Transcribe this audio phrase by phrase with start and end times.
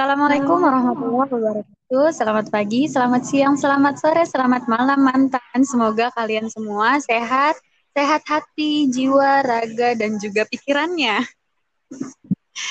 [0.00, 2.08] Assalamualaikum warahmatullahi wabarakatuh.
[2.16, 5.60] Selamat pagi, selamat siang, selamat sore, selamat malam mantan.
[5.60, 7.60] Semoga kalian semua sehat,
[7.92, 11.20] sehat hati, jiwa, raga, dan juga pikirannya.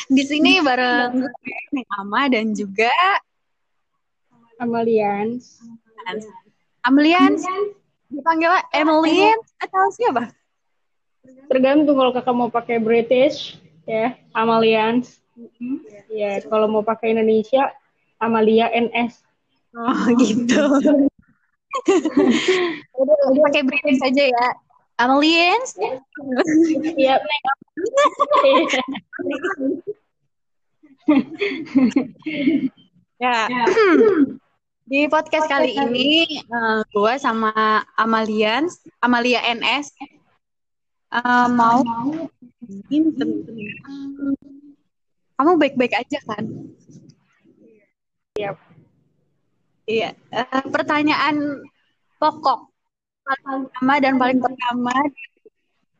[0.09, 2.89] Di sini bareng gue, Ama dan juga
[4.57, 5.37] Amalian.
[6.81, 7.37] Amelian.
[8.09, 10.33] Dipanggil Emilian atau siapa?
[11.45, 14.17] Tergantung kalau kakak mau pakai British, ya,
[15.39, 15.79] Amalian.
[16.11, 17.71] Ya, kalau mau pakai Indonesia,
[18.19, 19.23] Amalia NS.
[19.71, 20.63] Oh gitu.
[22.99, 23.15] Udah
[23.47, 24.47] pakai British saja ya.
[24.99, 25.79] Amelians.
[26.99, 27.23] Iya,
[33.19, 33.47] Ya.
[34.89, 37.53] Di podcast kali ini eh, gue sama
[37.95, 38.67] Amalian,
[38.99, 39.93] Amalia NS
[41.13, 41.85] eh, mau
[42.89, 43.31] tentang
[45.39, 46.43] kamu baik-baik aja kan?
[48.35, 48.59] Iya.
[49.87, 50.09] Iya.
[50.35, 51.63] Eh, pertanyaan
[52.19, 52.67] pokok
[53.23, 54.95] paling pertama dan paling pertama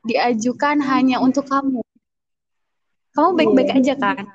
[0.03, 1.79] diajukan hanya untuk kamu.
[3.15, 4.27] Kamu baik-baik aja kan?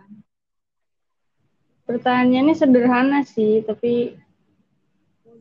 [1.85, 4.17] Pertanyaannya sederhana sih, tapi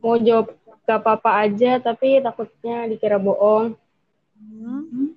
[0.04, 0.52] mau jawab
[0.84, 3.72] gak apa-apa aja, tapi takutnya dikira bohong.
[4.36, 5.16] Hmm.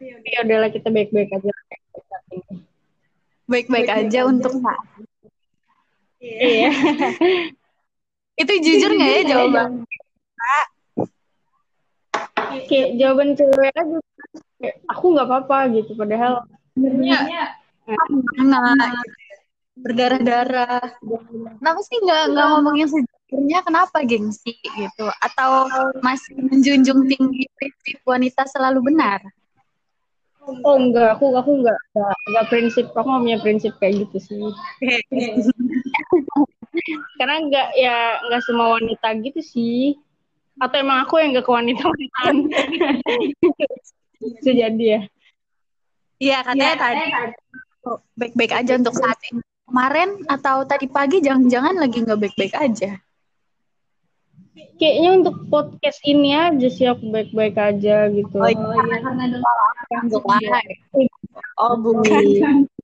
[0.00, 1.52] Ya udahlah kita baik-baik aja.
[3.48, 4.84] Baik-baik aja untuk saat.
[6.20, 6.70] Iya.
[8.42, 9.70] Itu jujur nggak ya jawaban?
[12.68, 13.98] Kayak jawaban cewek aja.
[14.58, 17.56] Kayak, aku nggak apa-apa gitu, padahal sebenarnya
[18.38, 18.74] Nggak,
[19.80, 20.82] berdarah-darah.
[21.58, 23.58] Kenapa sih nggak nggak ngomong yang sejujurnya?
[23.64, 25.06] Kenapa gengsi gitu?
[25.24, 25.70] Atau
[26.04, 29.24] masih menjunjung tinggi prinsip wanita selalu benar?
[30.48, 34.40] Oh enggak, aku aku enggak enggak, enggak prinsip, aku nggak punya prinsip kayak gitu sih.
[37.20, 40.00] Karena enggak ya enggak semua wanita gitu sih.
[40.56, 42.36] Atau emang aku yang enggak ke wanita wanitaan.
[44.40, 45.00] Bisa jadi ya.
[46.18, 47.06] Iya katanya tadi
[47.86, 49.44] oh, baik-baik aja untuk saat ini.
[49.68, 52.96] Kemarin atau tadi pagi jangan-jangan lagi nggak baik-baik aja.
[54.78, 58.36] Kayaknya untuk podcast ini aja sih aku baik-baik aja gitu.
[58.38, 59.38] Oh iya, karena
[61.58, 62.66] Oh bukan.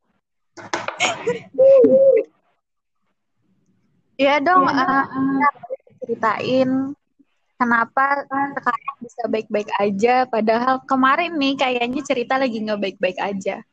[4.15, 5.05] Iya dong, eh,
[5.99, 6.95] ceritain
[7.59, 8.23] kenapa
[8.55, 13.67] sekarang bisa baik-baik aja, padahal kemarin nih kayaknya cerita lagi nggak baik-baik aja.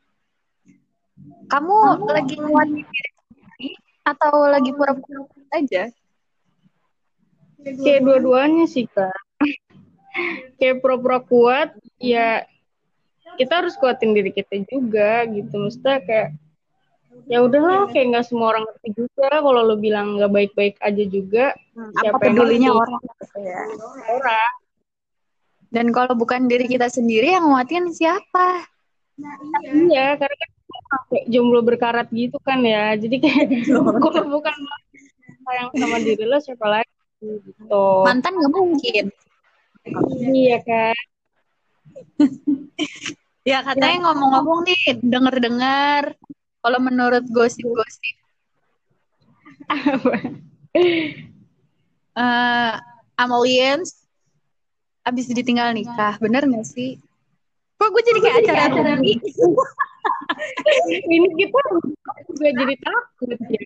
[1.46, 3.70] Kamu lagi nguatin diri sendiri
[4.02, 5.94] atau lagi pura-pura aja?
[7.62, 9.14] Kayak dua-duanya sih kak.
[10.60, 12.46] Kayak pura-pura kuat, ya
[13.40, 15.54] kita harus kuatin diri kita juga gitu.
[15.56, 16.30] Maksudnya kayak
[17.28, 21.56] ya udahlah kayak nggak semua orang ngerti juga kalau lo bilang nggak baik-baik aja juga
[21.72, 23.62] Hmm, siapa apa pedulinya orang gitu ya.
[24.12, 24.54] orang
[25.72, 28.68] Dan kalau bukan diri kita sendiri yang nguatin siapa?
[29.72, 30.50] iya karena kan
[31.08, 33.46] kayak jomblo berkarat gitu kan ya jadi kayak
[34.04, 34.56] kalau bukan
[35.46, 39.06] sayang sama diri lo siapa lagi gitu Mantan nggak mungkin.
[40.34, 40.98] iya kan
[43.42, 46.14] Ya katanya ngomong-ngomong nih, denger-dengar
[46.62, 48.14] kalau menurut gosip-gosip
[52.14, 52.74] eh
[53.18, 54.06] Amalians
[55.02, 57.02] abis ditinggal nikah, bener nggak sih?
[57.82, 59.18] Kok gue jadi kayak acara rugi?
[61.10, 61.62] ini kita
[62.30, 63.62] juga jadi takut ya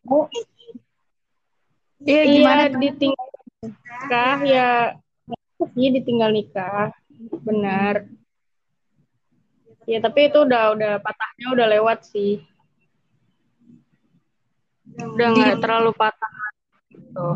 [2.05, 2.63] Iya iya gimana?
[2.72, 2.79] tuh?
[2.79, 3.27] ditinggal
[3.71, 4.69] nikah ya.
[5.75, 6.93] Iya ditinggal nikah.
[7.43, 8.05] Benar.
[9.85, 12.41] Ya tapi itu udah udah patahnya udah lewat sih.
[14.95, 16.33] Udah nggak terlalu patah
[16.89, 17.29] gitu.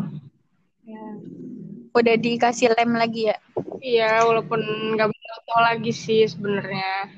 [1.90, 3.36] Udah dikasih lem lagi ya?
[3.80, 4.60] iya walaupun
[4.94, 7.10] nggak betul lagi sih sebenarnya.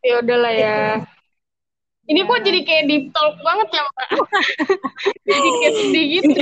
[0.00, 0.78] Ya udahlah ya
[2.06, 4.08] ini kok jadi kayak deep talk banget ya mbak
[5.28, 6.40] jadi kayak sedih gitu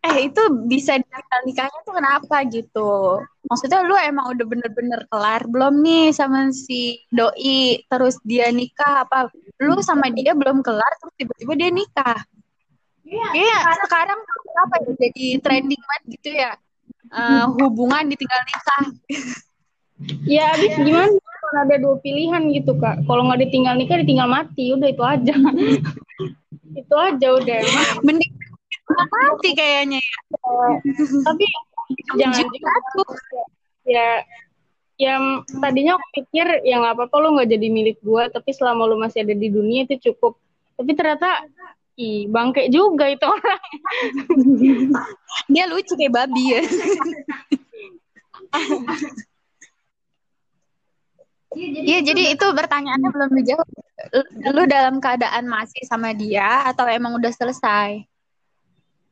[0.00, 3.20] Eh itu bisa ditinggal nikahnya tuh kenapa gitu?
[3.44, 9.28] Maksudnya lu emang udah bener-bener kelar belum nih sama si doi terus dia nikah apa?
[9.60, 12.16] Lu sama dia belum kelar terus tiba-tiba dia nikah.
[13.04, 16.52] Iya, sekarang tuh kenapa ya jadi trending banget gitu ya?
[17.12, 18.84] Eh, hubungan ditinggal nikah.
[20.24, 21.12] ya abis gimana
[21.50, 23.02] kalau ada dua pilihan gitu kak.
[23.10, 24.70] Kalau nggak ditinggal nikah ditinggal mati.
[24.70, 25.34] Udah itu aja.
[26.80, 27.58] Itu aja udah.
[28.06, 28.32] Mending
[28.90, 30.16] mati kayaknya ya.
[31.26, 31.44] tapi
[32.18, 32.70] jangan Juga.
[32.94, 33.10] Tuh.
[33.86, 34.22] ya
[35.00, 35.14] ya
[35.58, 39.26] tadinya aku pikir ya nggak apa-apa lu nggak jadi milik gue tapi selama lu masih
[39.26, 40.38] ada di dunia itu cukup.
[40.78, 41.42] Tapi ternyata
[41.98, 43.62] ih bangke juga itu orang.
[45.52, 46.62] Dia lucu kayak babi ya.
[51.58, 53.68] Iya, jadi itu pertanyaannya belum dijawab.
[54.54, 58.06] Lu dalam keadaan masih sama dia atau emang udah selesai?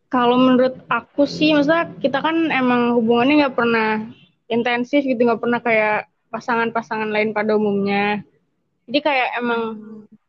[0.08, 4.08] kalau menurut aku sih maksudnya kita kan emang hubungannya nggak pernah
[4.49, 8.25] intensif gitu nggak pernah kayak pasangan-pasangan lain pada umumnya.
[8.88, 9.62] Jadi kayak emang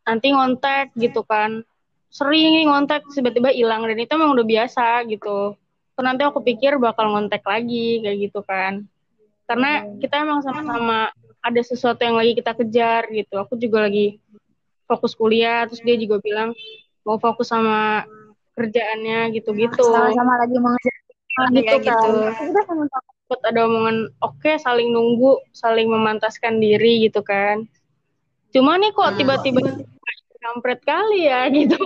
[0.03, 1.63] nanti ngontek gitu kan.
[2.11, 5.55] Sering ngontek tiba-tiba hilang dan itu emang udah biasa gitu.
[5.95, 8.83] Terus nanti aku pikir bakal ngontek lagi kayak gitu kan.
[9.47, 11.11] Karena kita emang sama-sama
[11.49, 14.21] ada sesuatu yang lagi kita kejar gitu aku juga lagi
[14.85, 16.53] fokus kuliah terus dia juga bilang
[17.05, 18.05] mau fokus sama
[18.57, 20.95] kerjaannya gitu-gitu Sama-sama lagi mengejar
[21.55, 22.11] gitu kayak gitu.
[22.27, 22.85] kan.
[23.29, 27.63] Kita ada omongan oke saling nunggu, saling memantaskan diri gitu kan.
[28.49, 29.61] Cuma nih kok tiba-tiba
[30.41, 31.77] kampret kali ya gitu.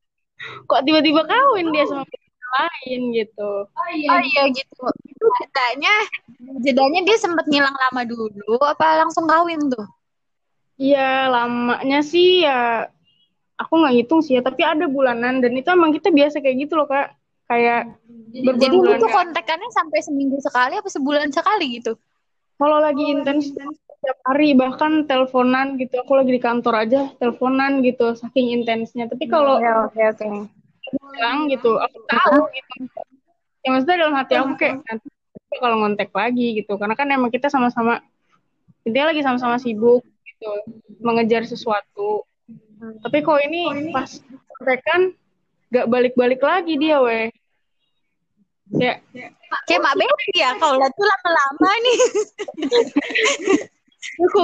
[0.70, 2.02] kok tiba-tiba kawin dia sama
[2.52, 3.50] lain gitu.
[3.66, 4.84] Oh iya gitu.
[5.08, 5.94] Itu jedanya,
[6.60, 9.86] jedanya dia sempat ngilang lama dulu apa langsung kawin tuh?
[10.76, 12.88] Iya, lamanya sih ya
[13.60, 16.74] aku nggak ngitung sih ya, tapi ada bulanan dan itu emang kita biasa kayak gitu
[16.74, 17.14] loh, Kak.
[17.46, 17.92] Kayak
[18.32, 21.94] Jadi tuh kayak- kontekannya sampai seminggu sekali apa sebulan sekali gitu?
[22.56, 26.00] Kalau lagi intens setiap hari bahkan teleponan gitu.
[26.02, 29.06] Aku lagi di kantor aja teleponan gitu saking intensnya.
[29.06, 30.26] Tapi kalau oke oke.
[30.98, 32.74] Bilang gitu, aku tahu gitu.
[33.62, 35.06] Ya maksudnya dalam hati aku kayak nanti
[35.60, 36.74] kalau ngontek lagi gitu.
[36.76, 38.02] Karena kan emang kita sama-sama
[38.82, 40.50] intinya lagi sama-sama sibuk gitu
[40.98, 42.26] mengejar sesuatu.
[42.82, 44.10] Tapi kok ini pas
[44.58, 45.14] kontekan
[45.70, 47.30] gak balik-balik lagi dia weh.
[48.72, 48.98] Ya,
[49.68, 51.98] Kayak Mak Betty ya, kalau lihat tuh lama-lama nih.
[54.22, 54.42] aku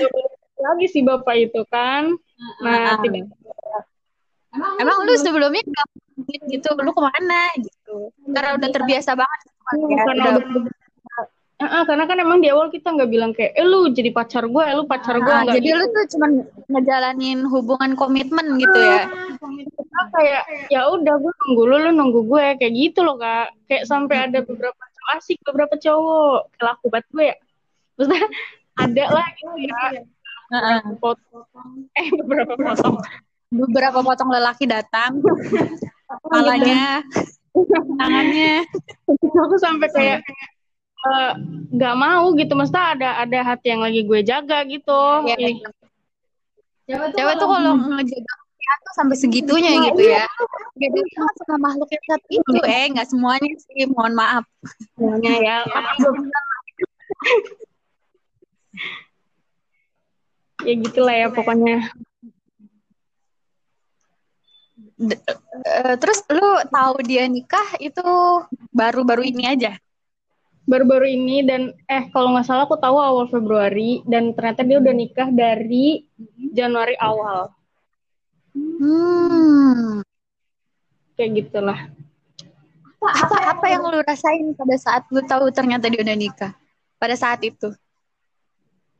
[0.64, 2.14] lagi si bapak itu kan.
[2.62, 3.26] Nah, tiba
[4.54, 5.86] Emang lu sebelumnya nggak
[6.50, 8.10] gitu, lu ke mana gitu?
[8.34, 9.40] Karena udah terbiasa banget.
[9.60, 10.30] kan, ya, karena
[11.60, 14.48] Ah, ah, karena kan emang di awal kita nggak bilang kayak, eh lu jadi pacar
[14.48, 15.76] gue, lu pacar gue Nah, jadi gitu.
[15.76, 16.30] lu tuh cuman
[16.72, 19.04] ngejalanin hubungan komitmen gitu ya.
[19.68, 20.42] Kita kayak
[20.72, 23.52] ya udah gue nunggu lu, lu nunggu gue kayak gitu loh kak.
[23.68, 27.36] Kayak sampai ada beberapa cowok asik, beberapa cowok kayak laku banget gue ya.
[28.00, 28.24] Maksudnya
[28.88, 30.02] ada lah gitu ya.
[30.50, 30.80] Heeh.
[30.96, 31.44] Potong,
[31.92, 32.96] eh beberapa potong.
[33.50, 35.18] Beberapa potong lelaki datang,
[36.22, 37.02] kepalanya,
[37.98, 38.62] tangannya.
[39.10, 40.18] Aku sampai kayak
[41.02, 41.32] eh,
[41.74, 45.02] nggak mau gitu, maksudnya ada ada hati yang lagi gue jaga gitu.
[45.26, 45.50] Iya.
[45.50, 45.58] Ih,
[46.90, 50.26] Cewek tuh kalau ngejaga ya tuh sampai segitunya gitu ya.
[50.78, 54.44] Beda banget sama makhluk yang satu itu, eh nggak semuanya sih, mohon maaf.
[54.94, 55.58] semuanya ya.
[60.66, 61.90] ya gitulah ya pokoknya.
[65.00, 65.16] D-
[65.64, 68.04] eh, terus lu tahu dia nikah itu
[68.68, 69.72] baru-baru ini aja.
[70.68, 74.92] Baru-baru ini dan eh kalau nggak salah aku tahu awal Februari dan ternyata dia udah
[74.92, 76.04] nikah dari
[76.52, 77.48] Januari awal.
[78.52, 80.04] Hmm.
[81.16, 81.80] Kayak gitulah.
[83.00, 86.52] Apa apa yang lu rasain pada saat lu tahu ternyata dia udah nikah?
[87.00, 87.72] Pada saat itu.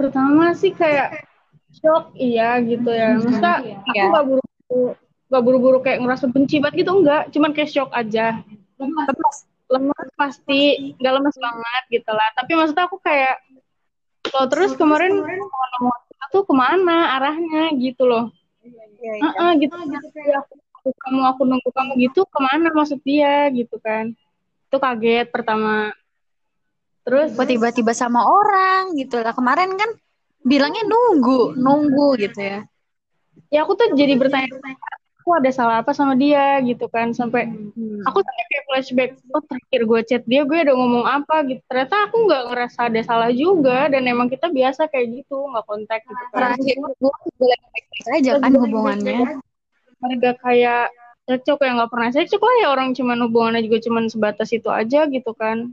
[0.01, 1.29] Pertama sih kayak
[1.77, 3.21] shock iya gitu ya.
[3.21, 4.05] Masa aku Iya.
[4.09, 4.97] nggak buru-buru
[5.31, 8.43] nggak buru-buru kayak ngerasa benci banget gitu enggak, cuman kayak shock aja.
[8.83, 9.47] Lemas.
[9.71, 10.07] lemas.
[10.19, 10.93] Pasti.
[10.99, 12.29] Nggak lemas banget gitu lah.
[12.35, 13.39] Tapi maksudnya aku kayak
[14.35, 15.23] lo terus kemarin
[16.11, 18.35] kita tuh ke mana arahnya gitu loh.
[19.01, 19.75] Iya, Heeh, gitu.
[20.29, 24.13] Ya, aku, aku- kamu aku nunggu kamu gitu ke mana maksud dia gitu kan.
[24.67, 25.95] Itu kaget pertama.
[27.07, 29.33] Terus tiba-tiba sama orang gitu lah.
[29.33, 29.91] Kemarin kan
[30.45, 32.61] bilangnya nunggu, nunggu gitu ya.
[33.49, 34.53] ya aku tuh jadi bertanya
[35.31, 37.47] aku ada salah apa sama dia gitu kan sampai
[38.03, 41.63] aku sampai kayak flashback oh terakhir gue chat dia gue udah ngomong apa gitu.
[41.71, 46.03] Ternyata aku nggak ngerasa ada salah juga dan emang kita biasa kayak gitu nggak kontak
[46.03, 46.59] gitu kan.
[46.59, 49.19] Terakhir gue boleh baik-baik aja kan hubungannya.
[50.01, 50.85] harga kayak
[51.31, 55.07] cocok yang nggak pernah cocok lah ya orang cuman hubungannya juga cuman sebatas itu aja
[55.07, 55.71] gitu kan.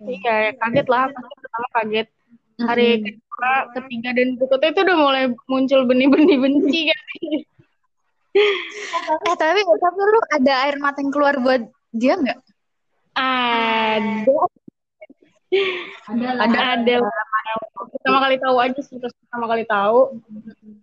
[0.00, 2.08] Iya ya kaget lah pasti pertama kaget.
[2.58, 7.00] Hari kedua ketiga dan berikutnya itu udah mulai muncul benih-benih benci kan
[8.36, 11.62] Eh tapi tapi lu ada air mata yang keluar buat
[11.94, 12.38] dia nggak?
[16.06, 16.38] ada.
[16.44, 16.94] Ada ada.
[17.88, 20.20] Pertama kali tahu aja sih terus pertama kali tahu.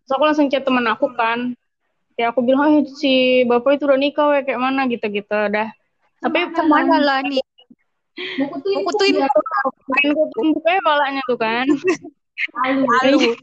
[0.03, 1.53] Terus aku langsung chat temen aku kan.
[2.15, 4.89] Ya aku bilang oh si bapak itu udah nikah weh kayak mana?
[4.89, 5.69] Gitu gitu dah.
[6.23, 7.43] Tapi Ke mana lah nih?
[8.15, 9.07] buku tuh buku tuh
[9.91, 11.67] main kutu bukunya polanya tuh kan.
[13.03, 13.35] Lalu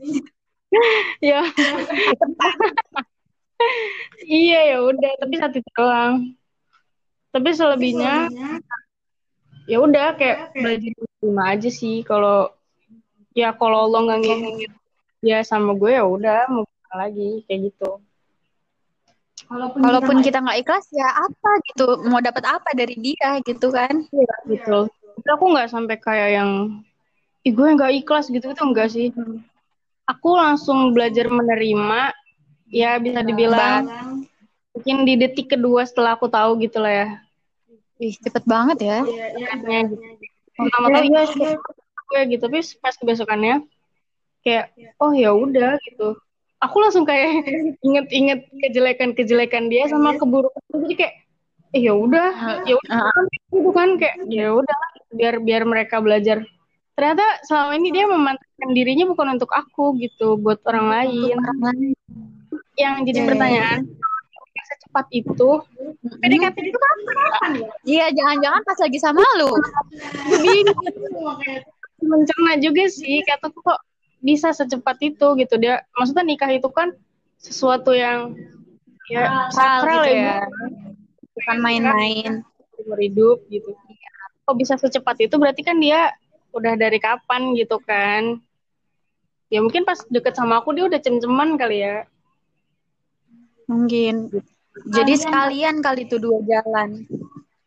[1.21, 1.45] ya
[4.33, 6.15] iya ya udah tapi satu itu doang.
[7.33, 8.33] Tapi selebihnya
[9.69, 12.01] ya udah kayak belajar terima aja sih.
[12.09, 12.49] Kalau
[13.37, 14.73] ya kalau lo nggak ngingin
[15.21, 18.01] ya sama gue ya udah mau apa lagi kayak gitu.
[19.53, 23.93] Walaupun kita nggak ikhlas ya apa gitu mau dapat apa dari dia gitu kan?
[24.09, 24.89] Iya gitu
[25.23, 26.51] tapi aku nggak sampai kayak yang
[27.47, 29.15] ih gue nggak ikhlas gitu itu enggak sih.
[30.09, 32.11] Aku langsung belajar menerima
[32.67, 33.87] ya bisa dibilang
[34.73, 37.09] mungkin di detik kedua setelah aku tahu gitu lah ya.
[38.01, 38.99] Ih, cepet banget ya.
[39.05, 39.97] Kayaknya gitu.
[40.53, 41.09] pertama kali
[42.13, 43.65] gue gitu tapi pas kebesokannya
[44.45, 46.19] kayak oh ya udah gitu.
[46.61, 47.47] Aku langsung kayak
[47.87, 51.15] inget-inget kejelekan-kejelekan dia sama keburukan jadi kayak
[51.73, 53.09] eh ya udah ya udah
[53.53, 53.97] gitu kan.
[54.01, 54.79] Kayak ya udah
[55.13, 56.45] biar biar mereka belajar.
[56.93, 61.37] Ternyata selama ini dia memantapkan dirinya bukan untuk aku gitu buat orang lain.
[62.73, 63.85] yang jadi pertanyaan
[64.73, 65.51] secepat itu.
[66.03, 67.69] PDKT itu kapan ya?
[67.85, 69.53] Iya jangan-jangan pas lagi sama lu.
[72.03, 73.81] Mencerna juga sih kataku kok
[74.19, 75.55] bisa secepat itu gitu.
[75.61, 76.97] Dia maksudnya nikah itu kan
[77.39, 78.35] sesuatu yang
[79.11, 80.47] ya sakral gitu ya,
[81.35, 82.33] bukan main-main.
[82.83, 83.75] Umur hidup gitu.
[84.43, 85.35] Kok bisa secepat itu?
[85.39, 86.11] Berarti kan dia
[86.51, 88.43] udah dari kapan gitu kan?
[89.53, 92.09] Ya mungkin pas deket sama aku dia udah cem-ceman kali ya.
[93.71, 94.33] Mungkin
[94.89, 95.85] jadi sekalian.
[95.85, 97.05] kali itu dua jalan.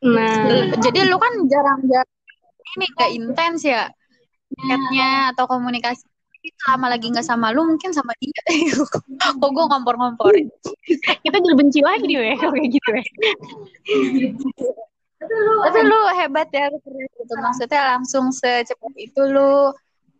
[0.05, 0.73] Nah.
[0.81, 2.13] Jadi lu kan jarang-jarang
[2.75, 3.87] ini gak intens ya
[4.55, 6.05] chatnya atau komunikasi.
[6.61, 8.41] Selama lagi nggak sama lu mungkin sama dia.
[9.41, 10.45] Kok gue ngompor-ngomporin?
[11.25, 13.05] Kita jadi benci lagi nih weh kalau kayak gitu weh
[15.65, 17.33] tapi lu hebat ya gitu.
[17.41, 19.73] Maksudnya langsung secepat itu lu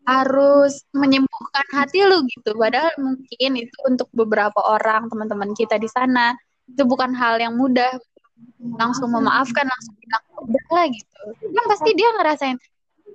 [0.05, 2.57] harus menyembuhkan hati lu gitu.
[2.57, 6.33] Padahal mungkin itu untuk beberapa orang teman-teman kita di sana
[6.69, 7.97] itu bukan hal yang mudah.
[8.79, 11.19] Langsung memaafkan langsung bilang udah lah gitu.
[11.53, 12.57] Kan pasti dia ngerasain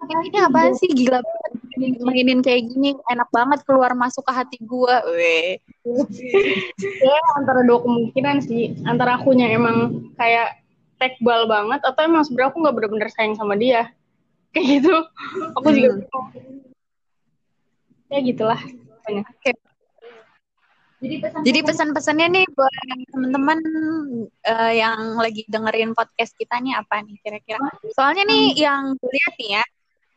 [0.09, 0.89] ini apaan sih?
[0.89, 1.53] Gila banget
[2.01, 5.05] mainin kayak gini enak banget keluar masuk ke hati gua.
[5.13, 5.61] Weh.
[6.81, 8.77] Ya antara dua kemungkinan sih.
[8.89, 10.61] Antara akunya emang kayak
[11.01, 13.93] tekbal banget atau emang sebenarnya aku nggak bener-bener sayang sama dia.
[14.53, 14.97] Kayak gitu.
[15.61, 16.27] Aku juga bingung.
[18.11, 18.61] ya gitulah.
[19.07, 19.23] Pokoknya.
[21.01, 22.75] Jadi pesan-pesannya nih buat
[23.09, 23.59] teman-teman
[24.45, 27.57] eh, yang lagi dengerin podcast kita nih apa nih kira-kira?
[27.97, 29.65] Soalnya nih yang gue lihat nih ya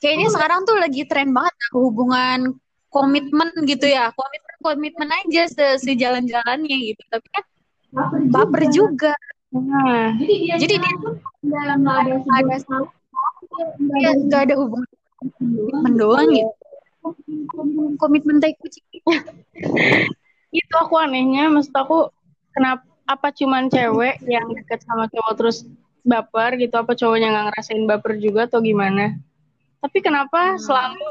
[0.04, 2.40] kayaknya sekarang tuh lagi tren banget ya, hubungan
[2.92, 4.12] komitmen gitu ya.
[4.12, 7.04] Komitmen komitmen aja se sejalan-jalannya gitu.
[7.08, 7.44] Tapi kan
[8.28, 9.16] baper juga.
[9.56, 10.12] nah.
[10.60, 11.16] Jadi dia tuh
[11.48, 12.14] dalam nggak ada
[12.44, 12.56] ada
[13.80, 14.90] dia nggak ada hubungan
[15.40, 16.52] komitmen doang gitu.
[17.96, 18.84] Komitmen tai kucing
[20.54, 22.14] itu aku anehnya maksud aku
[22.54, 25.68] kenapa apa cuman cewek yang deket sama cowok terus
[26.06, 26.76] baper gitu?
[26.78, 29.18] Apa cowoknya nggak ngerasain baper juga atau gimana?
[29.84, 31.04] Tapi kenapa selalu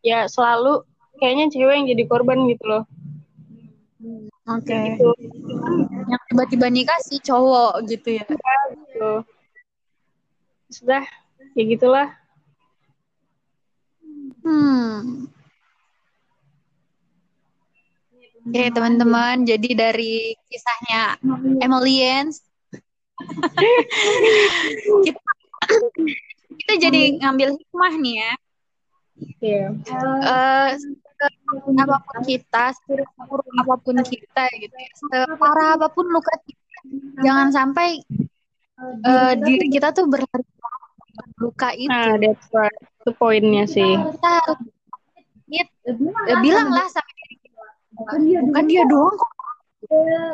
[0.00, 0.80] ya selalu
[1.20, 2.84] kayaknya cewek yang jadi korban gitu loh.
[4.48, 4.72] Oke.
[4.72, 5.10] Gitu.
[6.08, 8.24] Yang tiba-tiba nikah si cowok gitu ya?
[8.24, 9.10] Ya, gitu.
[10.72, 11.04] Sudah
[11.52, 12.08] ya gitulah.
[14.40, 15.28] Hmm.
[18.50, 21.14] Oke teman-teman, jadi dari kisahnya
[21.62, 22.42] Emilians
[25.06, 25.22] kita,
[26.58, 28.32] kita jadi ngambil hikmah nih ya.
[29.38, 29.66] Iya.
[29.86, 30.98] Eh, se-
[31.78, 33.06] apa pun kita, seburuk
[33.54, 36.78] apa pun kita gitu ya, separah apa pun luka kita,
[37.22, 38.02] jangan sampai
[39.06, 40.48] eh, diri kita tuh berlarut
[41.38, 41.86] luka itu.
[41.86, 44.58] nah that's right itu poinnya sih Kita harus
[45.50, 47.10] It, eh, bilang lah sama
[48.00, 48.46] diri kita.
[48.46, 49.32] Bukan dia doang kok.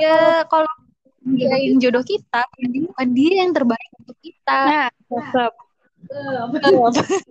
[0.02, 0.72] Ya kalau
[1.26, 2.42] dia yang jodoh kita,
[2.86, 4.58] bukan dia yang terbaik untuk kita.
[4.66, 5.52] nah tetap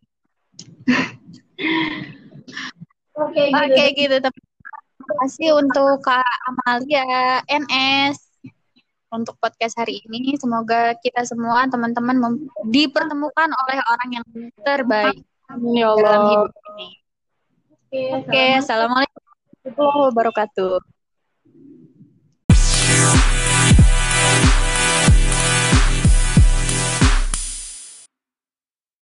[3.16, 4.16] Oke gitu.
[4.20, 8.20] Terima kasih untuk Kak Amalia NS
[9.16, 10.36] untuk podcast hari ini.
[10.36, 12.36] Semoga kita semua teman-teman
[12.68, 14.26] dipertemukan oleh orang yang
[14.60, 16.88] terbaik Amin ya dalam Allah hidup ini.
[18.20, 19.15] Oke, assalamualaikum
[19.78, 20.95] warahmatullahi wabarakatuh.